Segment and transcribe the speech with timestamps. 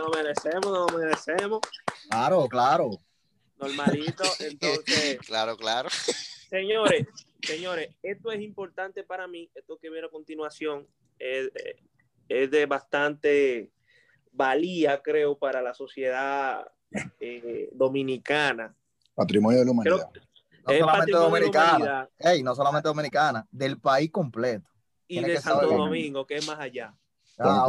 [0.00, 1.60] nos merecemos, nos merecemos.
[2.08, 2.90] Claro, claro.
[3.58, 5.18] Normalito, entonces.
[5.26, 5.88] claro, claro.
[6.48, 7.06] Señores,
[7.42, 9.50] señores, esto es importante para mí.
[9.54, 10.86] Esto que viene a continuación
[11.18, 11.50] es,
[12.28, 13.70] es de bastante
[14.32, 16.66] valía, creo, para la sociedad
[17.20, 18.74] eh, dominicana.
[19.14, 20.10] Patrimonio de la humanidad.
[20.66, 22.08] no solamente dominicana.
[22.18, 24.68] Hey, no solamente dominicana, del país completo.
[25.06, 26.94] Y de Santo Domingo, que es más allá.
[27.38, 27.66] Ah,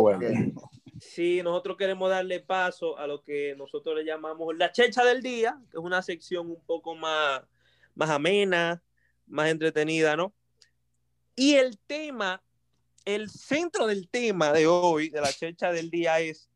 [1.01, 5.59] Sí, nosotros queremos darle paso a lo que nosotros le llamamos la checha del día,
[5.71, 7.41] que es una sección un poco más,
[7.95, 8.83] más amena,
[9.25, 10.31] más entretenida, ¿no?
[11.35, 12.43] Y el tema,
[13.03, 16.51] el centro del tema de hoy, de la checha del día es,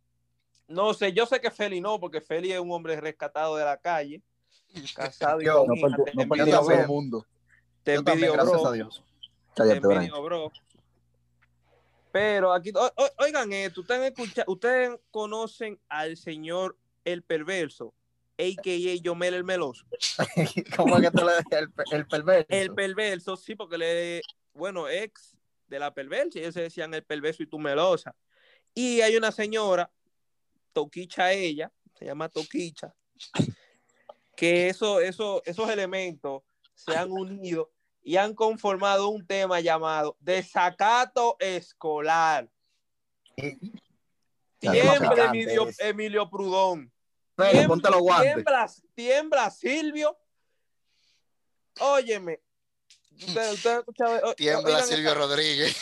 [0.67, 3.77] no sé, yo sé que Feli no, porque Feli es un hombre rescatado de la
[3.77, 4.21] calle,
[4.95, 7.25] casado y no, hija, no, no, el mundo.
[7.83, 9.03] Te envidio, gracias a Dios.
[9.55, 10.51] Te envidio, bro.
[12.15, 12.71] Pero aquí,
[13.17, 14.13] oigan esto, ustedes,
[14.47, 17.93] ustedes conocen al señor El Perverso,
[18.37, 18.95] a.k.a.
[19.01, 19.85] Yomel el Meloso.
[20.77, 22.47] ¿Cómo que tú le el, el perverso?
[22.47, 24.21] El perverso, sí, porque le,
[24.53, 25.35] bueno, ex
[25.67, 28.15] de la perversa, ellos se decían el perverso y tú melosa.
[28.73, 29.91] Y hay una señora,
[30.71, 31.69] Toquicha ella,
[31.99, 32.95] se llama Toquicha,
[34.37, 36.43] que eso, eso, esos elementos
[36.75, 37.74] se han unido
[38.05, 42.47] y han conformado un tema llamado Desacato Escolar.
[44.59, 46.93] Tiembla Emilio, Emilio Prudón.
[47.35, 48.35] Pero, ponte los guantes.
[48.35, 50.17] Tiembla, tiembla Silvio.
[51.79, 52.41] Óyeme.
[53.11, 55.75] Usted, usted tiembla Silvio Rodríguez.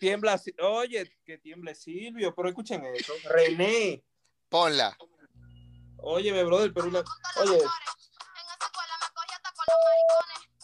[0.00, 3.12] Tiembla, oye, que tiemble Silvio, pero escuchen eso.
[3.24, 4.02] René.
[4.48, 4.96] Ponla.
[5.98, 7.04] Óyeme, brother, pero una.
[7.42, 7.58] Oye.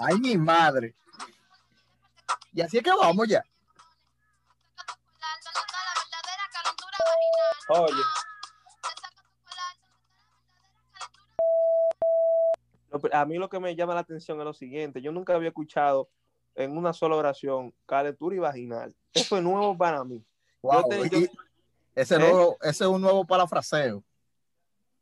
[0.00, 0.94] Ay, mi madre.
[2.54, 3.44] Y así es que vamos ya.
[7.68, 8.02] Oye.
[13.12, 15.00] A mí lo que me llama la atención es lo siguiente.
[15.02, 16.08] Yo nunca había escuchado
[16.54, 18.94] en una sola oración calentura y vaginal.
[19.12, 20.24] Eso es nuevo para mí.
[21.94, 22.56] ese, ¿Eh?
[22.62, 24.02] ese es un nuevo parafraseo.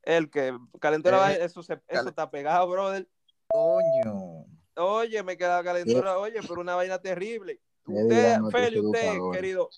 [0.03, 3.09] El que calentura, eh, eso, eso está pegado, brother.
[3.49, 4.38] Coño.
[4.79, 7.61] Oye, me queda calentura, oye, pero una vaina terrible.
[7.87, 9.71] Usted, Félix, usted, querido,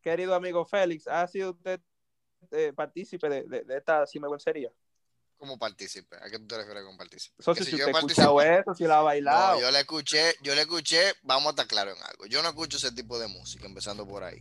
[0.00, 1.80] querido amigo Félix, ¿ha sido usted
[2.52, 4.70] eh, partícipe de, de, de esta sinvergüencería?
[5.38, 6.16] como partícipe.
[6.16, 7.36] ¿A qué tú te refieres con partícipe?
[7.42, 9.54] Si, si, yo escuchado esto, si la ha bailado.
[9.54, 12.26] No, yo le escuché, yo le escuché, vamos a estar claros en algo.
[12.26, 14.40] Yo no escucho ese tipo de música, empezando por ahí.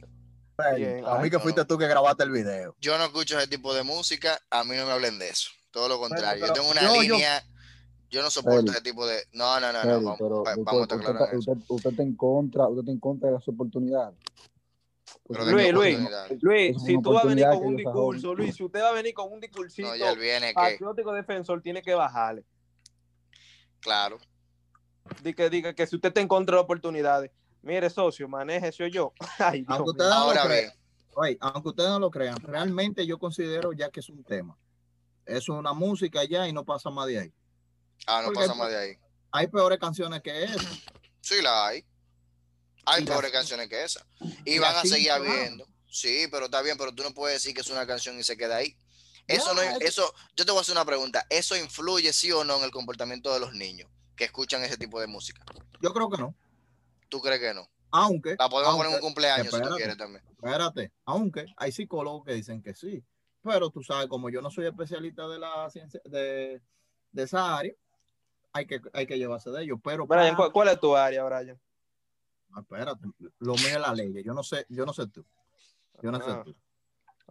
[0.77, 2.75] Bien, a mí que fuiste tú que grabaste el video.
[2.79, 5.49] Yo no escucho ese tipo de música, a mí no me hablen de eso.
[5.71, 6.47] Todo lo contrario.
[6.47, 7.41] yo tengo una línea.
[7.41, 7.54] Yo,
[8.21, 9.23] no soporto ese tipo de.
[9.33, 10.01] No, no, no, no.
[10.01, 11.33] Vamos, vamos a estar claros.
[11.33, 14.17] Usted, usted, usted, está en contra, usted está en contra de las oportunidades.
[15.27, 15.99] Luis, Luis,
[16.41, 19.13] Luis, si tú vas a venir con un discurso, Luis, si usted va a venir
[19.13, 21.17] con un discursito no, viene patriótico que...
[21.17, 22.45] defensor, tiene que bajarle.
[23.79, 24.19] Claro.
[25.23, 27.31] Diga, diga que si usted está en contra de oportunidades,
[27.63, 29.13] mire, socio, maneje eso yo.
[29.39, 30.73] Ay, aunque, ustedes no lo crean,
[31.15, 34.55] oye, aunque ustedes no lo crean, realmente yo considero ya que es un tema.
[35.25, 37.33] Es una música ya y no pasa más de ahí.
[38.07, 38.99] Ah, no pasa más de ahí.
[39.31, 40.59] Hay peores canciones que esa.
[41.21, 41.85] Sí, la hay.
[42.85, 44.05] Hay peores canciones que esa.
[44.45, 45.67] Y, van a seguir habiendo.
[45.89, 48.37] Sí, pero está bien, pero tú no puedes decir que es una canción y se
[48.37, 48.77] queda ahí.
[49.27, 51.25] Eso no, eso, yo te voy a hacer una pregunta.
[51.29, 54.99] ¿Eso influye sí o no en el comportamiento de los niños que escuchan ese tipo
[54.99, 55.43] de música?
[55.81, 56.35] Yo creo que no.
[57.09, 57.67] ¿Tú crees que no?
[57.91, 58.35] Aunque.
[58.37, 60.23] La podemos poner en un cumpleaños si tú quieres también.
[60.29, 63.03] Espérate, aunque hay psicólogos que dicen que sí.
[63.41, 66.61] Pero tú sabes, como yo no soy especialista de la ciencia, de,
[67.11, 67.73] de esa área,
[68.55, 69.79] hay que, hay que llevarse de ellos.
[69.83, 71.59] Pero Brian, ¿cuál, es tu área, Brian?
[72.57, 73.05] espérate,
[73.39, 75.25] lo mío es la ley, yo no sé, yo no sé tú.
[76.01, 76.41] Yo no sé ah.
[76.43, 76.55] tú.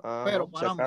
[0.02, 0.82] Ah, Pero para mí,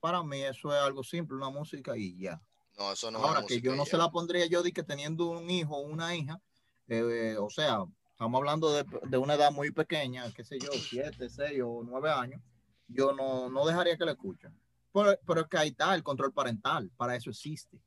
[0.00, 2.40] para mí eso es algo simple, una música y ya.
[2.78, 5.50] No, eso no Ahora que yo no se la pondría yo de que teniendo un
[5.50, 6.40] hijo o una hija,
[6.86, 11.28] eh, o sea, estamos hablando de, de, una edad muy pequeña, qué sé yo, siete,
[11.28, 12.40] seis o nueve años,
[12.86, 14.58] yo no, no dejaría que la escuchen.
[14.94, 17.78] Pero, pero es que ahí está el control parental, para eso existe.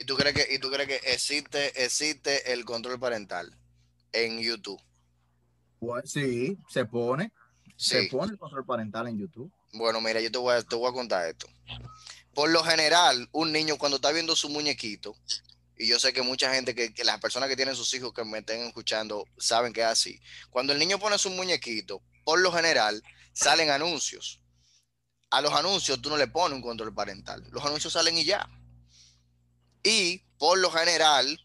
[0.00, 3.54] ¿Y tú crees que, y tú crees que existe, existe el control parental
[4.12, 4.80] en YouTube?
[5.78, 7.32] Pues, sí, se pone.
[7.76, 9.52] Se pone el control parental en YouTube.
[9.74, 11.48] Bueno, mira, yo te voy, a, te voy a contar esto.
[12.32, 15.14] Por lo general, un niño cuando está viendo su muñequito,
[15.76, 18.24] y yo sé que mucha gente, que, que, las personas que tienen sus hijos que
[18.24, 20.18] me estén escuchando, saben que es así.
[20.48, 23.02] Cuando el niño pone su muñequito, por lo general,
[23.34, 24.40] salen anuncios.
[25.30, 27.46] A los anuncios tú no le pones un control parental.
[27.50, 28.48] Los anuncios salen y ya.
[29.82, 31.38] Y por lo general,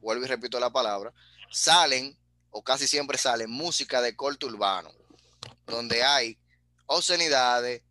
[0.00, 1.12] vuelvo y repito la palabra,
[1.50, 2.16] salen
[2.50, 4.90] o casi siempre salen música de corte urbano,
[5.66, 6.38] donde hay
[6.86, 7.82] obscenidades,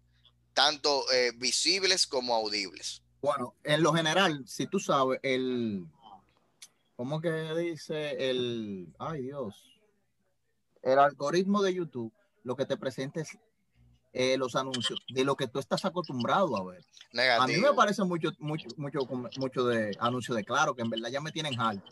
[0.53, 3.01] tanto eh, visibles como audibles.
[3.21, 5.85] Bueno, en lo general, si tú sabes, el.
[6.95, 8.93] ¿Cómo que dice el.
[8.97, 9.55] Ay, Dios.
[10.81, 12.13] El algoritmo de YouTube
[12.43, 13.37] lo que te presenta es
[14.11, 16.83] eh, los anuncios de lo que tú estás acostumbrado a ver.
[17.11, 17.43] Negativo.
[17.43, 18.99] A mí me parece mucho, mucho, mucho,
[19.37, 21.89] mucho de anuncios de claro, que en verdad ya me tienen alto.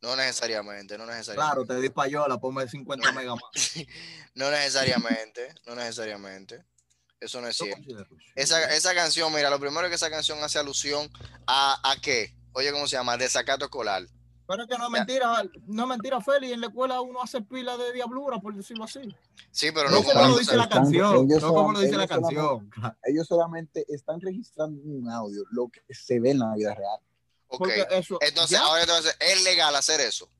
[0.00, 1.34] No necesariamente, no necesariamente.
[1.34, 3.86] Claro, te di payola, ponme 50 megas más.
[4.34, 6.64] no necesariamente, no necesariamente.
[7.20, 8.06] Eso no es cierto.
[8.36, 11.10] Esa, esa canción, mira, lo primero es que esa canción hace alusión
[11.46, 12.32] a, a qué?
[12.52, 13.16] Oye, ¿cómo se llama?
[13.16, 14.06] Desacato escolar.
[14.48, 16.52] Pero es que no es mentira, no es mentira, Feli.
[16.54, 19.00] En la escuela uno hace pila de diablura, por decirlo así.
[19.50, 22.06] Sí, pero No no, como lo dice la canción, Ellos no como lo dice la
[22.08, 22.96] solamente- canción.
[23.04, 26.98] Ellos solamente están registrando en un audio lo que se ve en la vida real.
[27.48, 27.68] Ok.
[27.90, 30.30] Eso, Entonces, ya, ahora entonces, es legal hacer eso.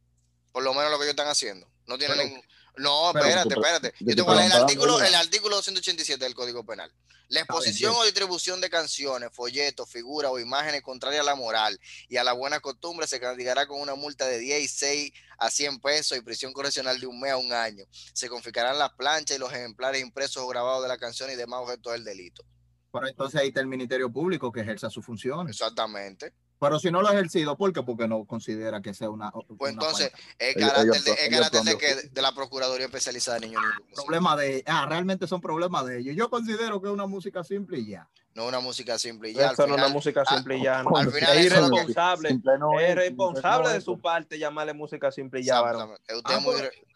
[0.52, 1.68] Por lo menos lo que ellos están haciendo.
[1.86, 2.44] No tienen Pero- ningún-
[2.78, 3.92] No, espérate, espérate.
[4.00, 6.90] yo te voy a leer el artículo, el artículo 287 del Código Penal.
[7.28, 11.78] La exposición o distribución de canciones, folletos, figuras o imágenes contrarias a la moral
[12.08, 16.16] y a la buena costumbre se castigará con una multa de 16 a 100 pesos
[16.16, 17.84] y prisión correccional de un mes a un año.
[17.90, 21.60] Se confiscarán las planchas y los ejemplares impresos o grabados de la canción y demás
[21.60, 22.44] objetos del delito.
[22.90, 25.54] pero entonces ahí está el Ministerio Público que ejerza sus funciones.
[25.54, 26.32] Exactamente.
[26.60, 27.82] Pero si no lo ha ejercido, ¿por qué?
[27.82, 29.30] Porque no considera que sea una.
[29.30, 31.78] Pues una entonces, Ellos- carácter, ellos- de, carácter de,
[32.12, 33.62] que, la Procuraduría Especializada de Niños
[33.94, 34.64] problema de.
[34.66, 36.16] Ah, realmente son problemas de ellos.
[36.16, 38.08] Yo considero que es una música simple y ya.
[38.34, 39.50] No una música simple y ya.
[39.52, 40.82] Eso no es una música simple y ya.
[40.82, 40.96] no.
[40.96, 42.40] al final es irresponsable.
[42.58, 45.90] No Es es, responsable de su parte llamarle música simple y ya, varón.
[46.24, 46.86] Ah, es muy pero- re-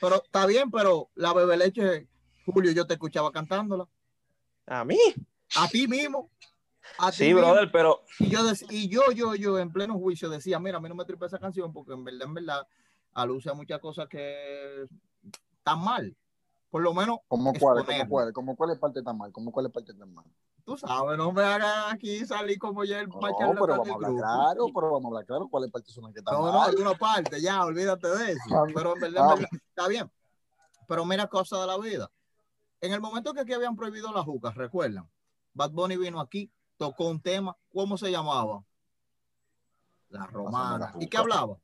[0.00, 2.06] Pero está bien, pero la bebé leche,
[2.46, 3.86] Julio, yo te escuchaba cantándola.
[4.66, 4.98] A mí.
[5.56, 6.30] A ti mismo.
[6.98, 8.40] A Sí, brother, pero Y yo,
[8.70, 11.38] y yo, yo, yo, en pleno juicio decía, mira, a mí no me tripa esa
[11.38, 12.66] canción porque en verdad, en verdad,
[13.14, 14.86] aluce a muchas cosas que
[15.58, 16.16] están mal.
[16.70, 17.84] Por lo menos, ¿Cómo cuál?
[17.84, 18.32] ¿Cómo cuál?
[18.32, 19.32] ¿Cómo cuál es parte tan mal?
[19.32, 20.24] ¿Cómo cuál es parte tan mal?
[20.64, 23.94] tú sabes, no me hagas aquí salir como ya el No, macho pero vamos a
[23.94, 26.46] hablar claro, pero vamos a hablar claro cuál es parte son las que están No,
[26.46, 26.70] no, mal.
[26.70, 28.40] alguna parte, ya, olvídate de eso.
[28.74, 30.10] Pero en verdad, en verdad, está bien.
[30.86, 32.10] Pero mira cosas de la vida.
[32.80, 35.08] En el momento que aquí habían prohibido las jucas, recuerdan,
[35.54, 38.64] Bad Bunny vino aquí, tocó un tema, ¿cómo se llamaba?
[40.08, 40.92] La romana.
[40.96, 41.58] la ¿Y qué hablaba?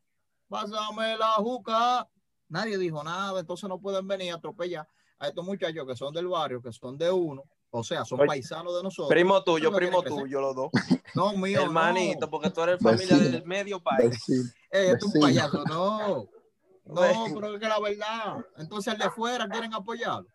[0.46, 2.06] Pásame la juca.
[2.48, 4.86] Nadie dijo nada, entonces no pueden venir a atropellar
[5.18, 8.28] a estos muchachos que son del barrio, que son de uno, o sea, son Oye,
[8.28, 9.08] paisanos de nosotros.
[9.08, 10.70] primo tuyo, primo tuyo, los dos.
[11.14, 12.30] No, mío, Hermanito, no.
[12.30, 13.30] porque tú eres familia Vecino.
[13.30, 14.10] del medio país.
[14.10, 14.50] Vecino.
[14.70, 16.28] Eh, este es un payaso, no.
[16.84, 17.00] No,
[17.34, 18.36] pero es que la verdad.
[18.58, 20.28] Entonces el de afuera quieren apoyarlo.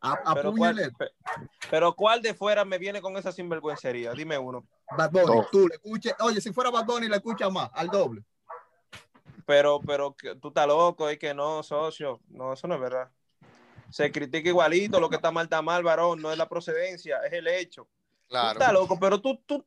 [0.00, 0.96] A, Pero cuál,
[1.70, 4.66] pero de fuera me viene con esa sinvergüencería, dime uno.
[4.96, 6.14] Bad Bunny, tú le escuches.
[6.20, 8.24] Oye, si fuera Bad Bunny, le escuchas más, al doble.
[9.46, 13.10] Pero, pero tú estás loco, es que no, socio, no, eso no es verdad.
[13.90, 17.32] Se critica igualito, lo que está mal está mal, varón, no es la procedencia, es
[17.32, 17.84] el hecho.
[17.84, 17.88] Tú
[18.28, 18.52] Claro.
[18.52, 19.66] estás loco, pero tú, tú,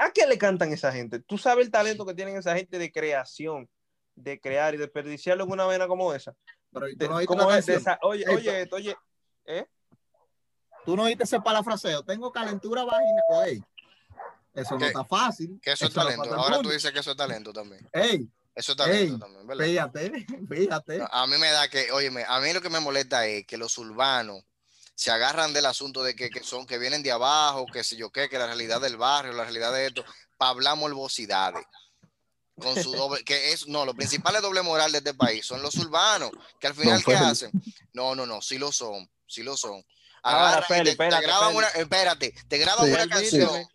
[0.00, 1.20] ¿a qué le cantan esa gente?
[1.20, 3.68] Tú sabes el talento que tienen esa gente de creación,
[4.14, 6.34] de crear y desperdiciarlo en una vena como esa.
[6.72, 7.04] Pero ¿y tú
[7.68, 8.96] esa- oye, oye, esto, oye,
[9.46, 9.66] ¿eh?
[10.84, 12.02] Tú no oíste ese parafraseo.
[12.02, 13.22] Tengo calentura vagina.
[13.46, 13.62] Ey,
[14.54, 15.60] eso no está fácil.
[15.62, 16.34] Que eso es talento.
[16.34, 17.88] Ahora tú dices que eso es talento también.
[17.92, 19.64] Ey, Eso es talento Ey, también, ¿verdad?
[19.64, 20.98] fíjate, fíjate.
[20.98, 23.56] No, A mí me da que, óyeme, a mí lo que me molesta es que
[23.56, 24.42] los urbanos
[24.94, 28.10] se agarran del asunto de que, que son, que vienen de abajo, que sé yo
[28.10, 30.04] qué, que la realidad del barrio, la realidad de esto,
[30.36, 31.64] para hablar morbosidades.
[32.54, 35.74] Con su doble, que es, no, los principales doble moral de este país son los
[35.76, 37.50] urbanos, que al final, ¿qué hacen?
[37.94, 39.82] No, no, no, sí lo son, sí lo son.
[40.22, 43.08] Ahora, te, graban una, espérate, te graban Sí, una sí.
[43.08, 43.68] canción,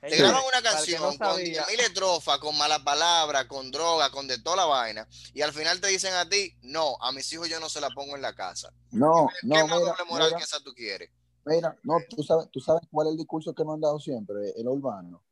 [0.00, 1.40] te graban una no canción con.
[1.40, 5.80] 10.000 estrofas, con malas palabras, con droga, con de toda la vaina, y al final
[5.80, 8.34] te dicen a ti, no, a mis hijos yo no se la pongo en la
[8.34, 8.72] casa.
[8.92, 11.10] No, ¿Qué no, más mira, doble moral mira, que esa tú quieres?
[11.44, 14.52] mira, no, tú sabes, tú sabes cuál es el discurso que me han dado siempre,
[14.56, 15.24] el urbano,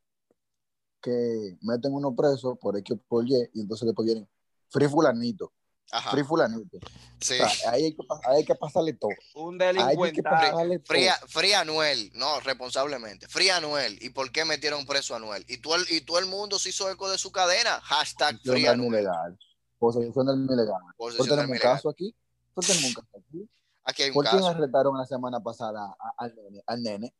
[1.01, 4.27] que meten uno preso por X por Y, y entonces después vienen,
[4.69, 5.53] free fulanito,
[5.93, 6.77] Ajá, free fulanito.
[7.19, 7.39] sí.
[7.39, 9.11] O sea, ahí hay, que, pa- ahí hay que pasarle todo.
[9.35, 10.81] Un todo.
[10.85, 13.27] Fría, Fría Anuel, no, responsablemente.
[13.27, 13.97] Fría Anuel.
[14.01, 15.43] ¿Y por qué metieron preso a Anuel?
[15.49, 17.81] Y todo, el, y todo el mundo se hizo eco de su cadena.
[17.81, 18.89] Hashtag Posesión Fría Anuel.
[18.93, 19.39] ilegal.
[19.79, 20.81] Posesión del ilegal.
[20.95, 21.75] Posesión del tenemos un ilegal.
[21.75, 22.15] caso aquí.
[22.55, 23.49] Tenemos un caso aquí.
[23.83, 24.47] Aquí hay un ¿Por quién caso.
[24.49, 26.63] arrestaron la semana pasada a- al nene?
[26.67, 27.13] Al nene?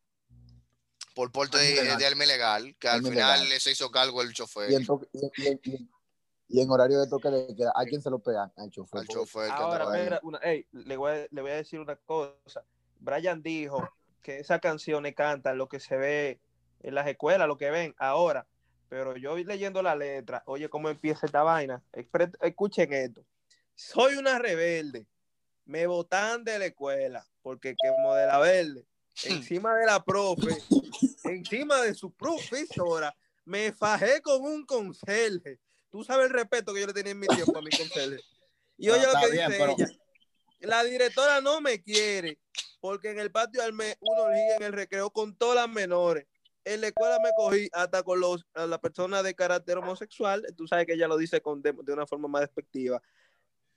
[1.13, 1.97] Por porte de, ilegal.
[1.97, 4.71] de arma ilegal, que al final se hizo cargo el chofer.
[4.71, 5.89] Y en, to- y, y- y-
[6.51, 8.51] y en horario de toque de queda, ¿a quién se lo pegan?
[8.57, 9.01] Al chofer.
[9.01, 11.95] Al chofer que Ahora, mira, una, ey, le, voy a, le voy a decir una
[11.95, 12.63] cosa.
[12.99, 13.87] Brian dijo
[14.21, 16.41] que esas canciones cantan lo que se ve
[16.81, 18.47] en las escuelas, lo que ven ahora.
[18.89, 21.81] Pero yo leyendo la letra, oye, cómo empieza esta vaina.
[21.93, 23.25] Escuchen esto.
[23.73, 25.07] Soy una rebelde.
[25.65, 28.85] me botan de la escuela porque como de la verde,
[29.23, 30.57] encima de la profe,
[31.23, 33.15] encima de su profesora,
[33.45, 35.59] me fajé con un conserje.
[35.91, 38.19] Tú sabes el respeto que yo le tenía en mi tiempo a mi conserje.
[38.77, 39.87] Y oye lo que bien, dice pero- ella.
[40.61, 42.39] La directora no me quiere
[42.79, 46.27] porque en el patio al mes uno orgía en el recreo con todas las menores.
[46.63, 50.45] En la escuela me cogí hasta con los, a la persona de carácter homosexual.
[50.55, 53.01] Tú sabes que ella lo dice con, de, de una forma más despectiva.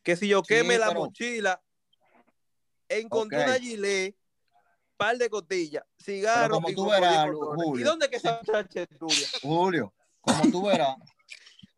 [0.03, 1.63] Que si yo Sí, queme la pero- mochila,
[2.89, 3.45] encontré Ok.
[3.47, 4.15] una gilet,
[4.99, 7.29] par de cotillas, cigarros como y tú verás.
[7.77, 9.27] ¿Y dónde que esa muchacha estudia?
[9.43, 10.97] Julio, como tú verás,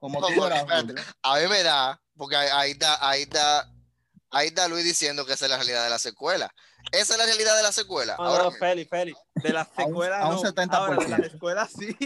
[0.06, 0.94] como tú espérate.
[1.22, 3.68] A mí me da, porque ahí, ahí está, ahí está,
[4.30, 6.52] ahí está Luis diciendo que esa es la realidad de la secuela.
[6.93, 8.16] Esa es la realidad de la secuela.
[8.19, 8.52] No, Ahora no.
[8.52, 9.19] Félix, Félix.
[9.35, 10.43] De las A un- secuelas a un no.
[10.43, 10.75] 70%.
[10.75, 11.97] Ahora, de las escuelas sí.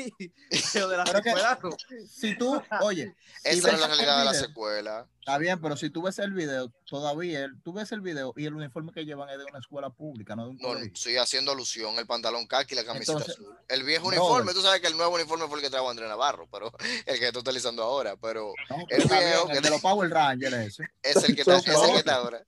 [0.73, 1.71] Pero de las Pero que- escuelas no.
[2.09, 5.07] si tú, oye, si esa no ves es la realidad de la video- secuela.
[5.21, 8.55] Está bien, pero si tú ves el video, todavía, tú ves el video y el
[8.55, 10.91] uniforme que llevan es de una escuela pública, no de un No, colegio.
[10.93, 13.55] estoy haciendo alusión, el pantalón khaki y la camiseta Entonces, azul.
[13.69, 16.49] El viejo uniforme, tú sabes que el nuevo uniforme fue el que trajo Andrés Navarro,
[16.51, 16.73] pero
[17.07, 19.71] el que estoy utilizando ahora, pero No, el pero está viejo bien, que el de
[19.71, 20.85] los Power Rangers ese.
[21.03, 22.43] es el que está, es el que está ahora.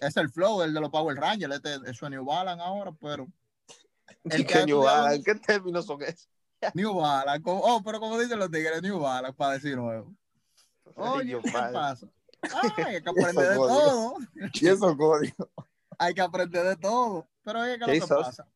[0.00, 3.28] Es el flow, el de los Power Rangers, este es New Balance ahora, pero
[4.24, 6.28] el ¿Qué, ha estudiado- ¿Qué términos son esos?
[6.74, 10.14] New Balance, oh, pero como dicen los tigres, New Balance, para decir nuevo.
[10.96, 12.06] Oye, ¿qué pasa?
[12.42, 14.16] Ay, hay que aprender de todo.
[14.54, 15.48] Y esos códigos.
[15.98, 17.26] Hay que aprender de todo.
[17.42, 18.46] Pero oye, ¿qué es lo que pasa?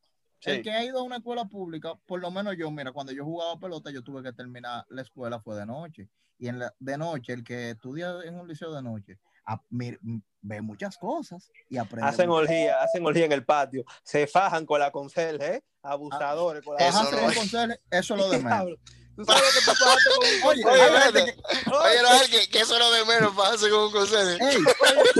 [0.41, 3.25] El que ha ido a una escuela pública, por lo menos yo, mira, cuando yo
[3.25, 6.09] jugaba pelota, yo tuve que terminar la escuela, fue de noche.
[6.37, 9.19] Y en la, de noche, el que estudia en un liceo de noche,
[9.53, 12.07] a- mir- m- ve muchas cosas y aprende.
[12.09, 13.83] Hacen orgía, hacen orgía en el patio.
[14.03, 15.63] Se fajan con la conserje, ¿eh?
[15.83, 17.37] Abusadores con la Eso no es.
[17.37, 18.79] conserje, eso es lo de menos.
[19.15, 21.35] ¿Tú sabes lo que tú con un Oye, conserje?
[21.67, 24.39] Oye, Noel, que, que eso es lo de menos hacer con un.
[24.41, 24.57] Ey,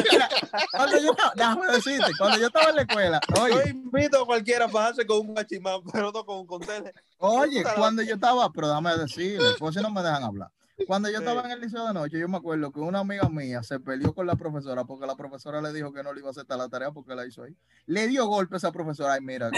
[0.09, 0.29] mira,
[0.71, 4.25] cuando yo estaba, déjame decirte, cuando yo estaba en la escuela, Yo oye, invito a
[4.25, 6.93] cualquiera a fajarse con un guachimán, pero no con un conserje.
[7.17, 10.49] Oye, cuando yo estaba, pero déjame decirle, por si no me dejan hablar.
[10.87, 11.23] Cuando yo Sí.
[11.23, 14.13] estaba en el liceo de noche, yo me acuerdo que una amiga mía se peleó
[14.13, 16.69] con la profesora porque la profesora le dijo que no le iba a aceptar la
[16.69, 17.55] tarea porque la hizo ahí.
[17.85, 19.51] Le dio golpe a esa profesora y mira,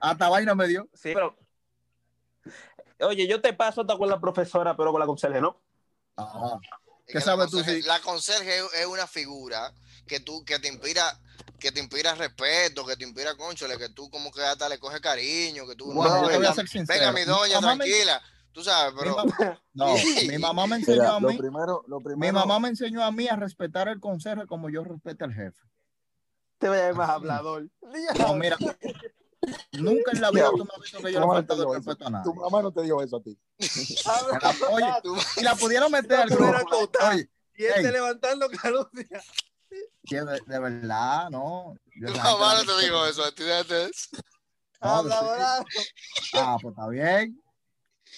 [0.00, 0.88] hasta vaina me dio.
[0.94, 1.36] Sí, pero.
[3.00, 5.60] Oye, yo te paso hasta con la profesora, pero con la conserje, ¿no?
[6.16, 6.58] Ajá.
[7.06, 7.82] ¿Qué sabes la tú, sí?
[7.82, 9.72] La conserje es- una figura
[10.06, 11.18] que tú, que te inspira,
[11.60, 15.00] que te inspira respeto, que te inspira, conchole, que tú como que hasta le coges
[15.00, 16.98] cariño, que tú Bueno, No, yo te voy a venga, ser sincero.
[16.98, 18.22] venga, mi doña, mamá me- tranquila,
[18.58, 19.94] tú sabes, mi pero mamá- no,
[20.26, 23.04] mi mamá me enseñó Mira, a lo mí, primero, lo mi primero, mamá me enseñó
[23.04, 25.60] a mí a respetar el consejo como yo respeto al jefe.
[26.58, 27.68] Te voy a más hablador.
[28.18, 28.56] No, mira,
[29.72, 32.06] nunca en la vida tú me has visto que yo le te de dijo respeto
[32.06, 32.24] a nadie.
[32.24, 33.38] tu mamá no te dijo eso a ti.
[34.72, 34.92] Oye,
[35.36, 36.90] y la pudieron meter al grupo.
[37.12, 37.92] Oye, Y este Ey.
[37.92, 39.22] levantando calumnia.
[40.04, 41.76] que de, de verdad, no.
[41.94, 43.44] Yo tu mamá no te dijo eso, a ti
[44.80, 45.64] Habladorazo.
[46.34, 47.40] Ah, pues está bien.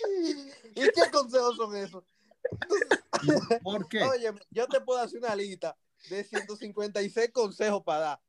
[0.75, 2.05] ¿Y qué consejos son esos?
[3.63, 4.03] ¿Por qué?
[4.05, 5.77] Oye, yo te puedo hacer una lista
[6.09, 8.21] de 156 consejos para dar.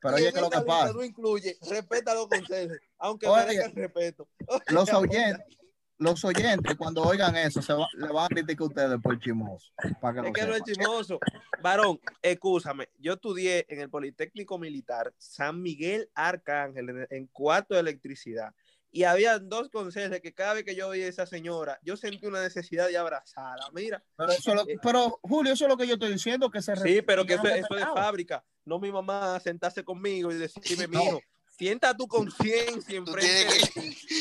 [0.00, 0.92] Pero oye, en ¿qué es lo que lista pasa?
[0.92, 4.28] No incluye, respeta los consejos, aunque Oye, respeto.
[4.46, 5.56] Oye, Los oyentes,
[5.98, 9.72] los oyentes, cuando oigan eso, se va- le van a criticar a ustedes por chimoso.
[10.00, 10.64] Para que Es lo que no es sepan.
[10.74, 11.18] chismoso.
[11.62, 12.90] Varón, escúchame.
[12.98, 18.54] Yo estudié en el Politécnico Militar San Miguel Arcángel en, en cuarto de electricidad.
[18.96, 22.24] Y había dos consejos que cada vez que yo veía a esa señora, yo sentí
[22.26, 23.68] una necesidad de abrazarla.
[23.74, 26.74] Mira, Pero, eso lo- pero, Julio, eso es lo que yo estoy diciendo, que se
[26.76, 28.42] sí, pero que eso, eso es de fábrica.
[28.64, 30.98] No mi mamá sentarse conmigo y decirme, No.
[31.04, 31.20] mijo,
[31.58, 33.14] sienta tu conciencia Tú.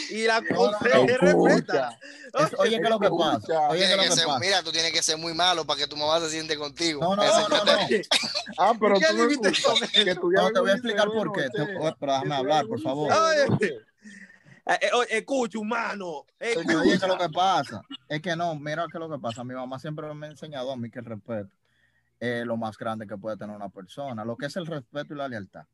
[0.09, 1.97] Y la No, no, conseje no, respeta.
[2.37, 3.69] Es- oye, ¿qué es lo que pasa?
[3.69, 4.39] Oye, ¿qué es Tienes lo que que ser- pasa?
[4.39, 6.99] mira, tú tienes que ser muy malo para que tu mamá se siente contigo.
[7.01, 7.63] No, no, no, no, no.
[8.57, 9.27] Ah, pero ¿Qué tú
[10.03, 11.43] Que tú ya No, te voy a explicar por qué.
[11.43, 11.65] che,
[11.97, 13.13] pero déjame que hablar, tú por favor.
[13.13, 13.79] Oye.
[14.65, 16.25] Eh, eh, escucha, humano.
[16.39, 17.81] Oye, ¿qué es lo que pasa?
[18.09, 19.43] Es que no, mira qué es lo que pasa.
[19.43, 21.51] Mi mamá siempre me ha enseñado a mí que el respeto
[22.19, 25.17] es lo más grande que puede tener una persona, lo que es el respeto y
[25.17, 25.65] la lealtad.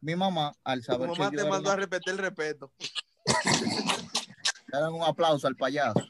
[0.00, 2.70] Mi mamá, al saber mamá que te yo era mandó a respetar el respeto.
[4.66, 6.00] le dan un aplauso al payaso.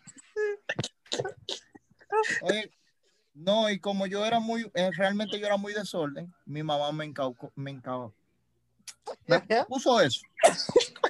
[2.42, 2.72] Oye,
[3.34, 7.04] no, y como yo era muy, eh, realmente yo era muy desorden, mi mamá me
[7.04, 8.14] encaucó, me encaucó.
[9.26, 10.20] Me puso eso.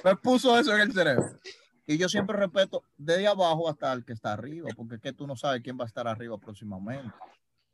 [0.05, 1.39] Me puso eso en el cerebro.
[1.87, 5.25] Y yo siempre respeto desde abajo hasta el que está arriba, porque es que tú
[5.25, 7.11] no sabes quién va a estar arriba próximamente.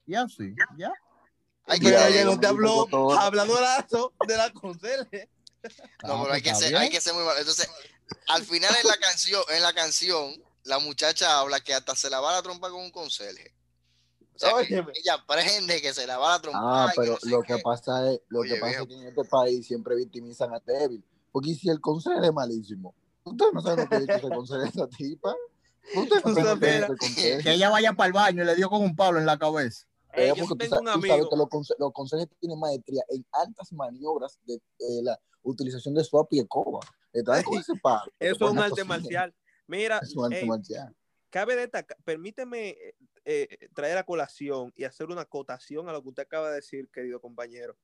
[0.05, 0.93] Y así, ya.
[1.65, 2.87] Hay que ella no te habló
[3.19, 5.29] habladorazo de la conserje.
[6.03, 7.37] No, Ah, pero hay pues que, ser, hay que ser muy malo.
[7.37, 7.69] Entonces,
[8.29, 10.33] al final en la canción, en la canción,
[10.63, 13.53] la muchacha habla que hasta se la va a la trompa con un conserje.
[14.35, 14.93] sea, que Óyeme.
[14.95, 16.59] ella aprende que se la va la trompa.
[16.85, 18.83] Ah, pero lo que pasa es, lo Oye, que pasa viejo.
[18.83, 21.03] es que en este país siempre victimizan a débil.
[21.31, 24.67] Porque si el consejo es malísimo, usted no sabe lo que dice ese consejo de
[24.69, 25.33] esa tipa.
[25.95, 27.43] Usted no sabe lo que dice ese consejo.
[27.43, 29.85] Que ella vaya para el baño y le dio con un palo en la cabeza.
[30.13, 31.29] Eh, yo tú tengo un tú sabes amigo.
[31.29, 36.03] que los, conse- los consejos tienen maestría en altas maniobras de eh, la utilización de
[36.03, 36.81] swap y escoba.
[37.13, 38.11] Está con ese palo.
[38.19, 39.33] Eso es un arte marcial.
[39.67, 40.93] Mira, Es un arte ey, marcial.
[41.29, 46.09] cabe destacar, permíteme eh, eh, traer a colación y hacer una acotación a lo que
[46.09, 47.77] usted acaba de decir, querido compañero.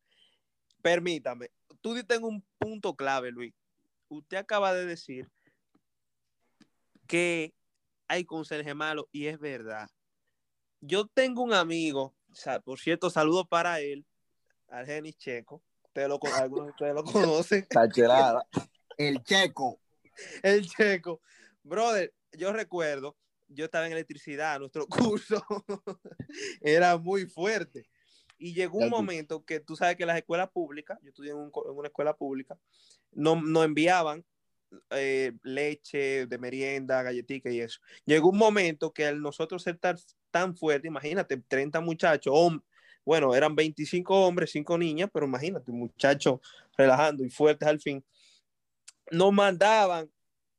[0.82, 1.50] Permítame,
[1.82, 3.54] tú diste en un punto clave, Luis.
[4.10, 5.30] Usted acaba de decir
[7.08, 7.54] que
[8.08, 9.90] hay conserje malo y es verdad.
[10.82, 12.16] Yo tengo un amigo,
[12.64, 14.06] por cierto, saludos para él,
[14.70, 15.64] Argenis Checo.
[15.84, 17.68] Ustedes lo, con- algunos de ustedes lo conocen.
[17.70, 18.48] Tachelada.
[18.98, 19.80] El checo.
[20.44, 21.22] El checo.
[21.64, 23.18] Brother, yo recuerdo,
[23.48, 25.44] yo estaba en electricidad, nuestro curso
[26.62, 27.90] era muy fuerte.
[28.38, 31.52] Y llegó un momento que tú sabes que las escuelas públicas, yo estudié en, un
[31.52, 32.58] co- en una escuela pública,
[33.12, 34.24] no, no enviaban
[34.92, 37.80] eh, leche de merienda, galletica y eso.
[38.06, 39.98] Llegó un momento que al nosotros ser tan,
[40.30, 42.62] tan fuerte, imagínate, 30 muchachos, hom-
[43.06, 46.40] bueno, eran 25 hombres, 5 niñas, pero imagínate, muchachos
[46.78, 48.04] relajando y fuertes al fin,
[49.12, 50.12] nos mandaban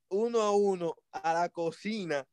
[0.09, 2.27] uno a uno a la cocina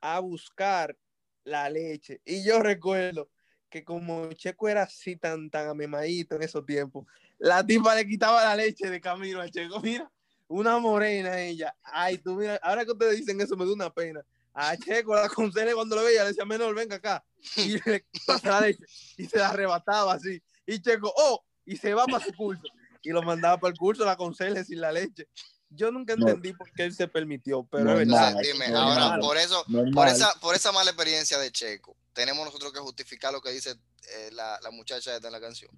[0.00, 0.96] a buscar
[1.44, 2.20] la leche.
[2.24, 3.30] Y yo recuerdo
[3.68, 7.06] que como Checo era así tan, tan amemadito en esos tiempos,
[7.38, 9.80] la tipa le quitaba la leche de camino a Checo.
[9.82, 10.10] Mira,
[10.48, 11.74] una morena ella.
[11.82, 14.24] Ay, tú mira, ahora que ustedes dicen eso me da una pena.
[14.54, 17.24] A Checo la aconsejé cuando lo veía, le decía, menor, venga acá.
[17.56, 18.84] Y le pasa la leche
[19.16, 20.42] y se la arrebataba así.
[20.66, 22.62] Y Checo, oh, y se va para su curso.
[23.02, 25.28] Y lo mandaba para el curso, la aconsejé sin la leche.
[25.70, 26.26] Yo nunca No.
[26.28, 28.34] entendí por qué él se permitió, pero No, es verdad.
[28.42, 29.92] Dime, no, ahora, por eso, Normal.
[29.94, 33.70] por esa, por esa mala experiencia de Checo, tenemos nosotros que justificar lo que dice
[33.70, 35.70] eh, la, la muchacha esta en la canción.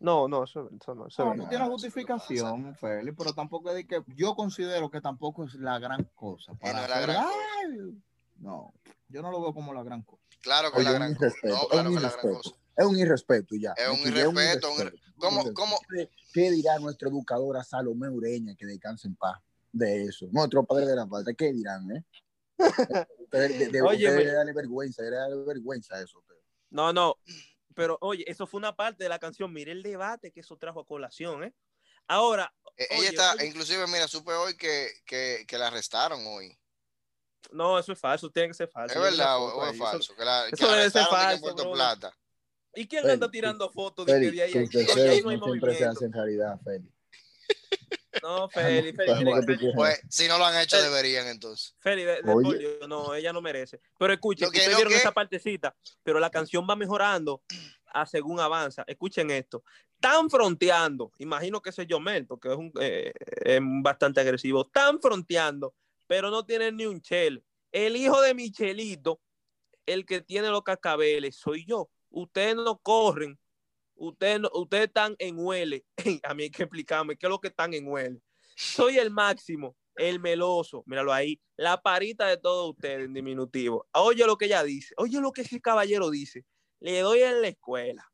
[0.00, 1.08] No, no, eso, eso no.
[1.08, 1.48] Eso No, no.
[1.48, 6.04] tiene justificación, Félix, pero tampoco es de que yo considero que tampoco es la gran
[6.14, 6.54] cosa.
[6.54, 6.86] Para
[8.38, 8.72] no
[9.08, 10.22] yo no lo veo como la gran cosa.
[10.40, 11.36] Claro que es Oye, la gran cosa.
[11.42, 12.36] No, es claro un que es la gran irrespeto.
[12.36, 12.56] cosa.
[12.76, 13.72] Es un irrespeto y ya.
[13.76, 15.78] Es un irrespeto, un irrespeto, ¿Cómo, un cómo?
[16.32, 19.38] ¿Qué dirá nuestra educadora Salomé Ureña que descanse en paz
[19.70, 20.26] de eso?
[20.32, 22.04] Nuestro padre de la patria, ¿qué dirán, eh?
[23.38, 24.10] Ustedes- de, de, Óyeme.
[24.10, 26.18] ustedes le darle vergüenza, le darle vergüenza eso.
[26.18, 26.42] ustedes.
[26.70, 27.18] No, no.
[27.74, 29.52] Pero oye, eso fue una parte de la canción.
[29.52, 31.54] Mire el debate que eso trajo a colación, ¿eh?
[32.06, 33.46] Ahora, Eh, Oye, ella está, oye.
[33.46, 36.56] inclusive, mira, supe hoy que, que, que la arrestaron hoy.
[37.52, 38.94] no, eso es falso, tiene que ser falso.
[38.96, 40.14] ¿Es verdad o, o es eso- falso?
[40.16, 41.72] Que la, que eso debe ser falso, Puerto.
[41.72, 42.12] Plata.
[42.74, 44.52] ¿Y quién Feli, anda tirando fotos de que de ahí?
[44.52, 45.90] tus Oye, ahí deseos no hay no siempre se movimiento.
[45.90, 46.92] hacen realidad, Feli.
[48.22, 49.24] No, Feli, Feli.
[49.74, 51.74] Pues, si no lo han hecho, deberían entonces.
[51.78, 52.44] Feli, de- de- Oye.
[52.48, 53.80] por Dios, no, ella no merece.
[53.98, 57.42] Pero escuchen, que ustedes vieron que- esa partecita, pero la canción va mejorando
[57.86, 58.84] a según avanza.
[58.86, 59.62] Escuchen esto.
[59.94, 63.12] Están fronteando, imagino que ese es Yomel, porque es, un, eh,
[63.44, 64.62] es bastante agresivo.
[64.66, 65.74] Están fronteando,
[66.06, 67.42] pero no tienen ni un chel.
[67.72, 69.20] El hijo de Michelito,
[69.86, 71.88] el que tiene los cascabeles, soy yo.
[72.10, 73.38] Ustedes no corren,
[73.96, 75.84] ustedes, no- ustedes están en huele.
[76.24, 78.20] A mí hay que explicarme qué es lo que están en huele.
[78.56, 83.86] Soy el máximo, el meloso, míralo ahí, la parita de todos ustedes en diminutivo.
[83.94, 86.44] Oye lo que ella dice, oye lo que ese caballero dice.
[86.80, 88.12] Le doy en la escuela,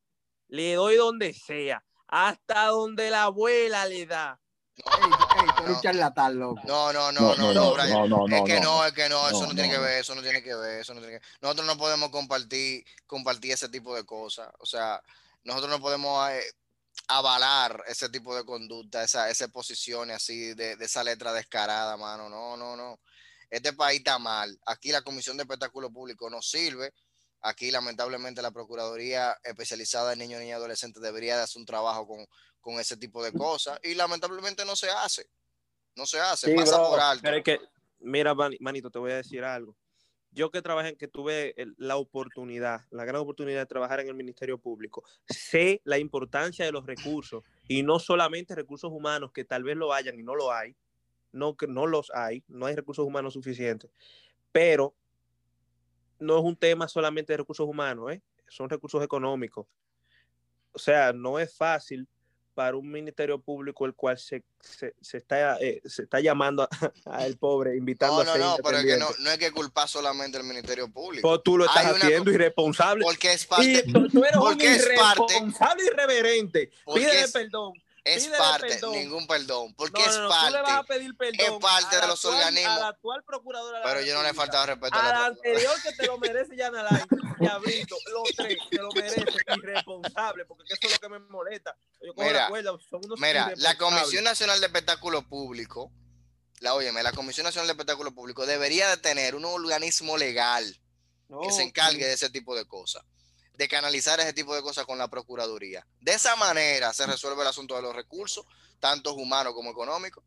[0.49, 4.41] le doy donde sea, hasta donde la abuela le da.
[4.77, 5.11] Ey, ey,
[5.57, 5.75] tú eres No.
[5.77, 6.61] un charlatán, loco.
[6.67, 8.09] No, no, no, no, no, Brian.
[8.09, 8.79] no, no, es que no.
[8.79, 9.83] no, es que no, eso no, No, tiene no, que no.
[9.85, 13.53] ver, eso no tiene que ver, eso no tiene que Nosotros no podemos compartir, compartir
[13.53, 14.49] ese tipo de cosas.
[14.59, 15.03] O sea,
[15.45, 16.43] nosotros no podemos eh,
[17.09, 22.29] avalar ese tipo de conducta, esa, esas posiciones así de, de esa letra descarada, mano.
[22.29, 23.01] No, no, no.
[23.49, 24.57] Este país está mal.
[24.67, 26.93] Aquí la Comisión de Espectáculo Público no sirve.
[27.43, 32.07] Aquí, lamentablemente, la Procuraduría especializada en niños, niñas y adolescentes debería de hacer un trabajo
[32.07, 32.27] con,
[32.61, 33.79] con ese tipo de cosas.
[33.83, 35.27] Y lamentablemente no se hace.
[35.97, 37.23] No se hace, Sí, pasa bro, por alto.
[37.23, 37.59] pero es que,
[38.01, 39.75] mira, mani- manito, te voy a decir algo.
[40.33, 44.59] Yo que trabajé, que tuve la oportunidad, la gran oportunidad de trabajar en el Ministerio
[44.59, 49.77] Público, sé la importancia de los recursos y no solamente recursos humanos, que tal vez
[49.77, 50.77] lo hayan y no lo hay,
[51.33, 53.91] no no los hay, no hay recursos humanos suficientes,
[54.53, 54.95] pero
[56.21, 58.23] no es un tema solamente de recursos humanos, ¿eh?
[58.49, 59.67] son recursos económicos.
[60.73, 62.07] O sea, no es fácil
[62.61, 66.69] para un ministerio público el cual se, se, se está, eh, se está llamando
[67.07, 69.51] al pobre, invitando No, no, a ser no, pero es que no, no hay que
[69.51, 71.27] culpar solamente al Ministerio Público.
[71.27, 73.03] Pues tú lo estás Hay haciendo irresponsable.
[73.03, 76.71] Porque es parte, Y tú, tú eres porque es irresponsable irreverente.
[76.95, 78.93] Pídele es- perdón Es Pídele parte, perdón.
[78.93, 80.95] ningún perdón, porque No, es no, no, tú le vas a parte.
[80.95, 82.77] pedir perdón es parte de los actual- organismos.
[82.77, 85.27] A la actual procuradora de la Pero yo no le he faltado respeto a la
[85.27, 87.05] anterior que te lo merece Yana Lai
[87.41, 89.25] y a Brito, los tres te lo merecen
[89.57, 91.77] irresponsable, porque eso es lo que me molesta.
[92.03, 93.77] Yo Mira, la cuerda, son unos Mira, la.
[93.77, 95.91] Comisión Nacional de Espectáculo Público,
[96.61, 100.65] la óyeme, la Comisión Nacional de Espectáculo Público debería de tener un organismo legal
[101.43, 103.05] que se encargue de ese tipo de cosas,
[103.61, 105.87] de canalizar ese tipo de cosas con la Procuraduría.
[106.01, 108.47] De esa manera se resuelve el asunto de los recursos,
[108.79, 110.25] tanto humanos como económicos.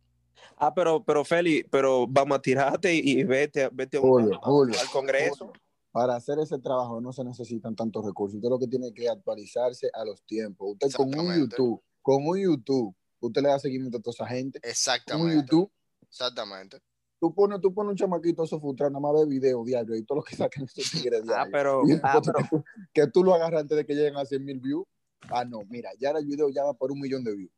[0.58, 4.80] Ah, pero, pero Feli, pero vamos a tirarte y, y vete, vete a un- Julio,
[4.80, 5.52] al Congreso.
[5.92, 8.36] Para hacer ese trabajo no se necesitan tantos recursos.
[8.36, 10.74] Usted lo que tiene que actualizarse a los tiempos.
[10.74, 11.36] Usted con un.
[11.40, 14.60] YouTube, con un YouTube, usted le da seguimiento a toda esa gente.
[14.64, 15.36] Un Exactamente.
[15.38, 15.72] YouTube,
[16.08, 16.78] Exactamente.
[17.24, 20.18] Tú pones, tú pones un chamaquito eso frustrado, nada más ve video diario y todo
[20.18, 23.86] lo que sacan esos tigres Ah, pero, ah, pero que, tú, lo agarras antes de
[23.86, 24.86] que lleguen a 100 mil views.
[25.30, 27.52] Ah, no, mira, ya el video ya va por un millón de views.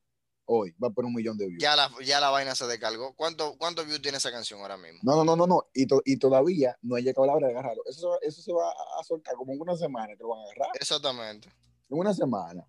[0.45, 1.63] Hoy va por un millón de views.
[1.63, 3.15] Ya la, ya la vaina se descargó.
[3.15, 4.99] ¿Cuánto, ¿Cuántos views tiene esa canción ahora mismo?
[5.01, 5.63] No, no, no, no, no.
[5.73, 7.81] Y, to- y todavía no ha llegado la hora de agarrarlo.
[7.87, 10.69] Eso, eso se va a soltar como en una semana que lo van a agarrar.
[10.75, 11.47] Exactamente.
[11.89, 12.63] En una semana.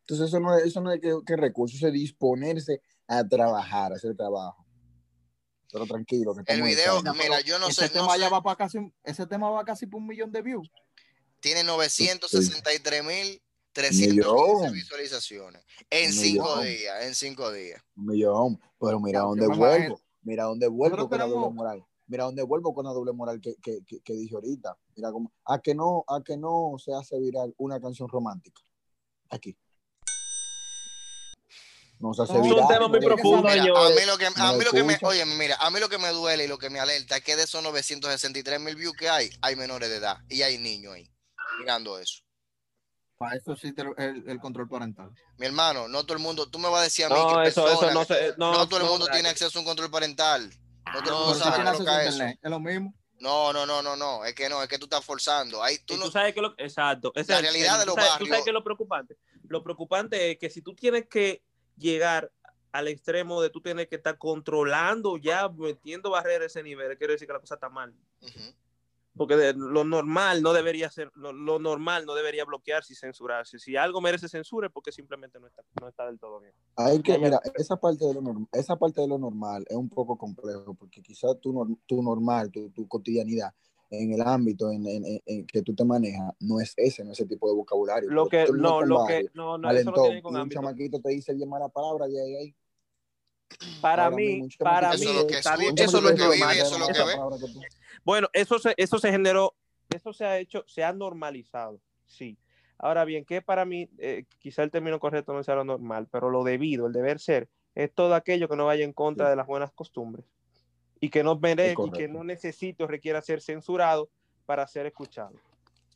[0.00, 3.92] Entonces, eso no es, eso no es que, que recursos, eso es disponerse a trabajar,
[3.92, 4.66] a hacer trabajo.
[5.70, 8.42] Pero tranquilo, que El video, mira, yo no ese sé, tema no ya sé, va
[8.42, 10.70] para casi, ese tema va casi por un millón de views.
[11.40, 13.42] tiene 963 mil
[14.10, 14.72] Millón.
[14.72, 16.64] visualizaciones en cinco millón.
[16.66, 17.80] días, en cinco días.
[17.96, 18.60] Un millón.
[18.80, 20.00] Pero mira dónde vuelvo.
[20.22, 21.84] Mira dónde vuelvo con la doble moral.
[22.06, 24.76] Mira dónde vuelvo con la doble moral que, que, que, que dije ahorita.
[24.96, 25.30] Mira cómo.
[25.44, 28.60] A que no, a que no se hace viral una canción romántica.
[29.30, 29.56] Aquí.
[32.00, 34.82] Hace es un tema muy profundo, Mira, a mí lo que, a mí lo que
[34.84, 37.24] me, oye, mira, a mí lo que me duele y lo que me alerta es
[37.24, 40.94] que de esos 963 mil views que hay, hay menores de edad y hay niños
[40.94, 41.10] ahí
[41.58, 42.22] mirando eso.
[43.16, 45.10] Para eso existe el, el- el control parental.
[45.38, 47.48] Mi hermano, no todo el mundo, tú me vas a decir a mí no, que
[47.48, 48.34] eso, eso personas- no se.
[48.38, 50.48] No, no todo el mundo no, tiene acceso a un control parental.
[50.94, 51.72] No todo el no, mundo sí sabe a
[52.04, 52.12] eso.
[52.12, 52.94] internet, Es lo mismo.
[53.18, 55.60] No, no, no, no, no, es que no, es que tú estás forzando.
[55.60, 57.86] Ahí tú no, tú sabes que lo exacto La es el- realidad el- de tú
[57.88, 59.16] los sabes- tú barrios- sabes que es lo preocupante
[59.48, 61.42] lo preocupante es que si tú tienes que
[61.78, 62.32] llegar
[62.72, 67.14] al extremo de tú tienes que estar controlando ya metiendo barreras a ese nivel quiere
[67.14, 67.94] decir que la cosa está mal.
[69.16, 73.58] Porque de- lo normal no debería ser lo, lo normal no debería bloquearse y censurarse.
[73.58, 76.52] Si algo merece censura es porque simplemente no está no está del todo bien.
[76.76, 79.88] Hay que, mira, esa parte, de lo norm- esa parte de lo normal es un
[79.88, 83.52] poco complejo, porque quizás tu, tu normal, tu, tu cotidianidad,
[83.90, 87.12] en el ámbito en, en- en- en que tú te manejas, no es ese, no
[87.12, 88.10] es ese tipo de vocabulario.
[88.10, 90.60] lo que no lo barrio, que no no eso no tiene y con un ámbito
[90.60, 92.54] chamaquito te dice bien mala palabra de ahí, ahí.
[93.80, 96.14] para ahora mí para mí Eso es lo que está bien, eso es lo que
[96.22, 96.56] vive, normal.
[96.58, 97.66] eso es lo que ve.
[98.04, 99.54] Bueno, eso se, eso se generó,
[99.94, 102.36] eso se ha hecho, se ha normalizado, sí.
[102.80, 106.30] Ahora bien, que para mí, eh, quizá el término correcto no sea lo normal, pero
[106.30, 109.30] lo debido, el deber ser, es todo aquello que no vaya en contra Sí.
[109.30, 110.24] de las buenas costumbres
[111.00, 114.08] y que no merece y que no necesite o requiera ser censurado
[114.46, 115.32] para ser escuchado.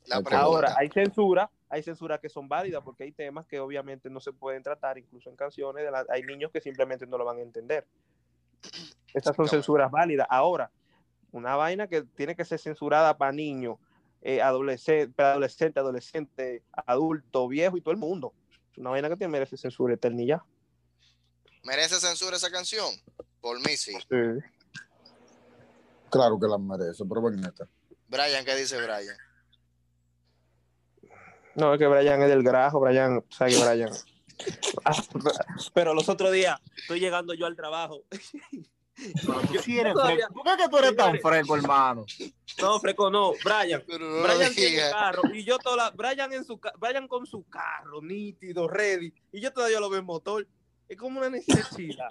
[0.06, 4.20] La Ahora, hay censura, hay censura que son válidas porque hay temas que obviamente no
[4.20, 7.38] se pueden tratar, incluso en canciones, de la- hay niños que simplemente no lo van
[7.38, 7.86] a entender.
[9.14, 10.26] Estas son censuras válidas.
[10.28, 10.70] Ahora,
[11.30, 13.78] una vaina que tiene que ser censurada para niños,
[14.22, 18.34] eh, adolescente, adolescente, adolescente, adulto, viejo y todo el mundo.
[18.72, 20.44] Es una vaina que tiene merece censura eterna.
[21.64, 22.94] ¿merece censura esa canción?
[23.40, 23.92] Por mí sí.
[26.12, 27.66] Claro que la merece, pero ven esta.
[28.06, 29.16] Brian, ¿qué dice Brian?
[31.54, 33.90] No, es que Brian es del grajo, Brian, ¿sabes que Brian?
[35.74, 38.02] Pero los otros días estoy llegando yo al trabajo.
[38.10, 38.14] Tú
[39.62, 40.34] sí eres todavía- fresco.
[40.34, 42.04] ¿Por qué tú eres tan fresco, hermano?
[42.60, 43.82] No, Freco, no, Brian.
[43.88, 48.02] No Brian tiene carro y yo toda la, Brian en su Brian con su carro
[48.02, 50.46] nítido, ready y yo todavía lo veo en motor.
[50.92, 52.08] Es como una necesidad.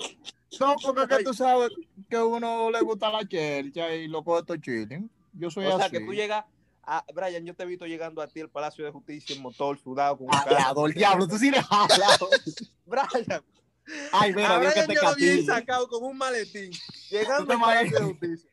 [0.59, 1.69] No, porque que tú sabes
[2.09, 5.09] que a uno le gusta la chelcha y lo coge todo chilling.
[5.33, 5.97] Yo soy O sea, así.
[5.97, 6.45] que tú llegas
[6.83, 9.77] a Brian, yo te he visto llegando a ti al Palacio de Justicia en motor,
[9.77, 10.55] sudado con un carro.
[10.57, 12.27] Hablador, diablo, tú sí eres hablado.
[12.85, 13.43] Brian,
[14.11, 15.45] Ay, a mira, Dios que Brian te yo lo vi castigue.
[15.45, 18.05] sacado con un maletín, ¿Tú llegando al Palacio de?
[18.05, 18.49] Justicia.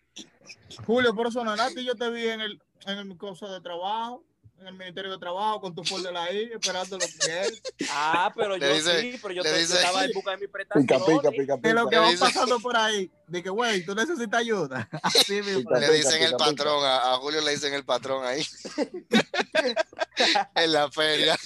[0.86, 4.22] Julio, por eso no yo te vi en el, en el cosa de trabajo,
[4.61, 7.62] en el Ministerio de Trabajo, con tu folder ahí, esperando lo que es.
[7.90, 10.37] Ah, pero Le yo dice- sí, pero yo, te- yo dice- estaba en busca de
[10.38, 11.03] mi Pica, prestación.
[11.18, 11.90] pica, pica, De lo pica.
[11.90, 13.11] que va dice- pasando por ahí.
[13.27, 14.88] De que, güey, tú necesitas ayuda.
[15.03, 15.61] Así mismo.
[15.61, 16.51] Pica, Le dicen el pica, pica.
[16.51, 18.44] patrón, a, a Julio le dicen el patrón ahí.
[20.55, 21.37] en la feria.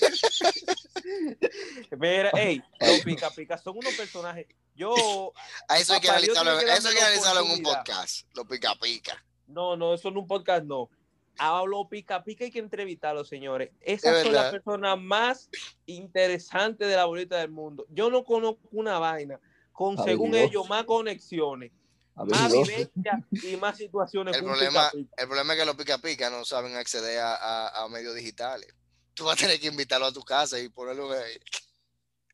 [1.98, 4.46] Mira, hey, los pica pica son unos personajes.
[4.74, 5.32] Yo,
[5.68, 8.26] A eso hay que analizarlo, eso hay que analizarlo en un podcast.
[8.34, 9.22] Lo pica pica.
[9.46, 10.88] no, no, eso en un podcast no.
[11.38, 13.70] A los pica pica hay que entrevistarlos, señores.
[13.80, 15.48] Esas son las personas más
[15.86, 17.86] interesantes de la bolita del mundo.
[17.90, 19.40] Yo no conozco una vaina
[19.72, 21.72] con, según ellos, más conexiones,
[22.14, 24.36] más vivencia y más situaciones.
[24.36, 28.74] El problema, el problema es que los pica pica no saben acceder a, medios digitales.
[29.14, 31.38] Tú vas a tener que invitarlo a tu casa y ponerlo ahí.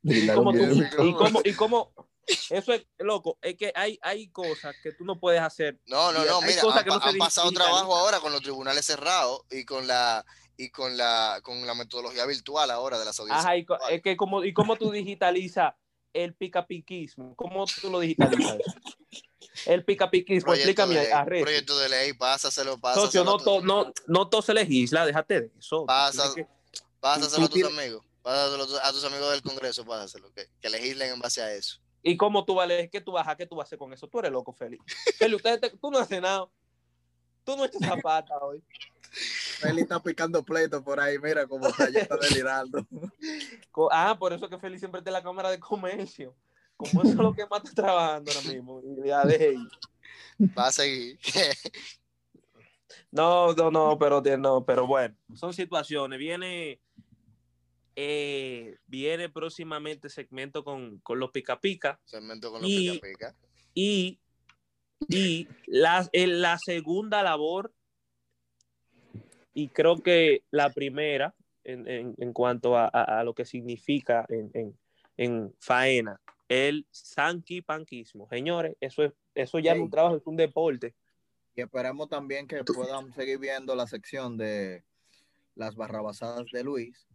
[0.03, 1.93] ¿Y cómo, y, cómo, y cómo,
[2.51, 5.79] eso es loco, es que hay, hay cosas que tú no puedes hacer.
[5.87, 10.25] No, no, no, mira, han, pasado trabajo ahora con los tribunales cerrados y con la
[10.57, 13.45] y con la con la metodología virtual ahora de las audiencias.
[13.45, 15.75] Ajá, y, es que como, y cómo tú digitalizas
[16.13, 18.59] el picapiquismo, ¿cómo tú lo digitalizas?
[19.67, 23.25] el picapiquismo, explícame a Proyecto de ley, pásaselo, pásaselo.
[23.25, 25.87] no, to, no, no todo se legisla, déjate de eso.
[25.87, 31.21] pásaselo a tus amigos, pásaselo a tus amigos del Congreso, pásaselo, que, que legislen en
[31.21, 31.81] base a eso.
[32.03, 33.93] ¿Y cómo tú vas a ¿Qué tú vas a ¿Qué tú vas a hacer con
[33.93, 34.09] eso?
[34.09, 34.85] Tú eres loco, Félix.
[35.19, 35.43] Félix,
[35.81, 36.51] tú no has cenado.
[37.45, 38.63] Tú no echas zapata hoy.
[39.11, 42.87] Félix está picando pleito por ahí, mira cómo está, ya delirando.
[43.93, 46.35] Ah, por eso que Félix siempre está en la cámara de comercio.
[46.77, 48.83] Como eso es lo que más está trabajando ahora mismo.
[49.05, 49.57] Ya de
[50.57, 51.19] Va a seguir.
[53.11, 56.19] No, no, no, pero, no, pero bueno, son situaciones.
[56.19, 56.79] Viene
[58.01, 62.01] eh, viene próximamente segmento con, los pica pica.
[62.05, 63.35] Segmento con los y, pica pica.
[63.75, 64.21] Y,
[65.09, 67.75] y la, en la segunda labor,
[69.53, 71.35] y creo que la primera,
[71.65, 74.25] en, cuanto a, lo que significa
[75.17, 78.29] en, faena, el sanky panquismo.
[78.29, 80.95] Señores, eso es, eso ya no es un trabajo, es un deporte.
[81.57, 84.85] Y esperamos también que puedan seguir viendo la sección de
[85.57, 87.08] las barrabasadas de Luis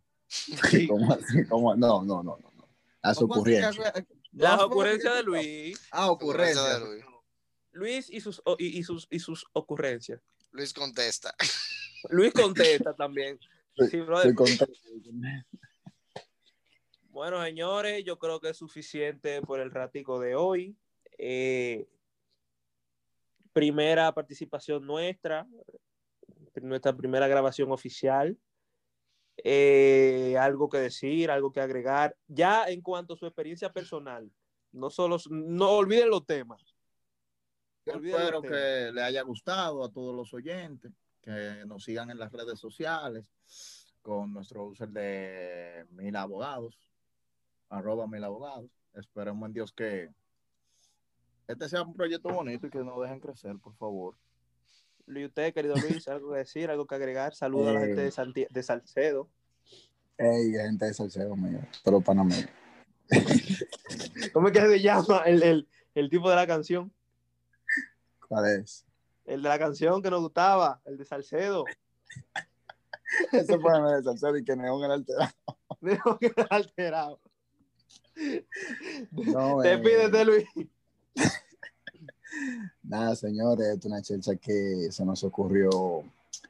[0.90, 1.46] ¿Cómo así?
[1.46, 1.76] ¿Cómo?
[1.76, 2.70] No, no, no, no.
[3.02, 3.78] Las ocurrencias.
[4.32, 5.88] Las ocurrencias de Luis.
[5.92, 6.80] Ah, ocurrencias.
[6.80, 7.06] De Luis.
[7.74, 10.22] Luis y sus, y, y, sus, y sus ocurrencias.
[10.52, 11.34] Luis contesta.
[12.10, 13.40] Luis contesta también.
[13.90, 14.02] Sí,
[17.10, 20.78] Bueno, señores, yo creo que es suficiente por el ratico de hoy.
[21.18, 21.88] Eh,
[23.52, 25.48] primera participación nuestra,
[26.62, 28.38] nuestra primera grabación oficial.
[29.46, 32.16] Eh, algo que decir, algo que agregar.
[32.28, 34.32] Ya en cuanto a su experiencia personal,
[34.72, 36.76] no solo, no olviden los temas.
[37.86, 42.60] espero que le haya gustado a todos los oyentes, que nos sigan en las redes
[42.60, 43.26] sociales
[44.02, 46.78] con nuestro user de Mil Abogados,
[47.70, 48.72] arroba Mil Abogados.
[48.94, 50.10] Esperemos en Dios que
[51.48, 54.16] este sea un proyecto bonito y que nos dejen crecer, por favor.
[55.08, 57.36] Y usted, querido Luis, algo que decir, algo que agregar.
[57.36, 59.30] Saludos a la gente de, de Salcedo.
[60.18, 62.36] Hey, gente de Salcedo, mío, pero mí.
[64.34, 66.92] ¿Cómo es que se llama el, el, el, tipo de la canción?
[68.28, 68.86] ¿Cuál es?
[69.26, 71.66] El de la canción que nos gustaba, el de Salcedo.
[73.32, 75.34] Ese fue el de Salcedo y que Neón era alterado.
[75.82, 77.20] Neón era alterado.
[79.12, 80.26] No, Despídete, eh.
[80.26, 80.46] Luis.
[82.84, 86.04] Nada, señores, es una chelcha que se nos ocurrió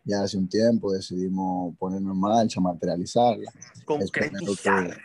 [0.05, 3.51] ya hace un tiempo, decidimos ponernos en marcha, materializarla.
[3.85, 4.97] Concretizarla.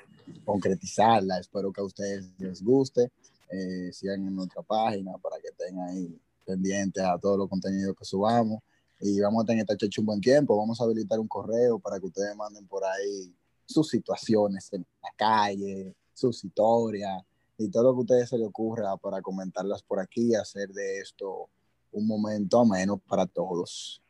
[0.45, 1.39] concretizarla.
[1.39, 3.11] Espero que a ustedes les guste.
[3.51, 8.05] Eh, sigan en nuestra página para que tengan ahí pendientes a todos los contenidos que
[8.05, 8.61] subamos.
[9.01, 10.57] Y vamos a tener esta chelcha un buen tiempo.
[10.57, 13.33] Vamos a habilitar un correo para que ustedes manden por ahí
[13.65, 17.23] sus situaciones en la calle, sus historias,
[17.59, 20.69] y todo lo que a ustedes se les ocurra para comentarlas por aquí y hacer
[20.69, 21.51] de esto
[21.91, 24.01] un momento ameno para todos.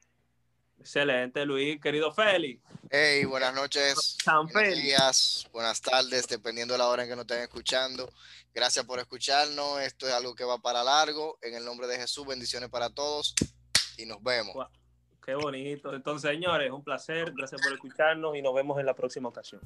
[0.78, 1.80] Excelente, Luis.
[1.80, 2.62] Querido Félix.
[2.90, 4.16] Hey, buenas noches.
[4.52, 8.08] buenos días, buenas tardes, dependiendo de la hora en que nos estén escuchando.
[8.54, 9.80] Gracias por escucharnos.
[9.80, 11.38] Esto es algo que va para largo.
[11.42, 13.34] En el nombre de Jesús, bendiciones para todos
[13.96, 14.54] y nos vemos.
[15.24, 15.94] Qué bonito.
[15.94, 17.32] Entonces, señores, un placer.
[17.34, 19.60] Gracias por escucharnos y nos vemos en la próxima ocasión.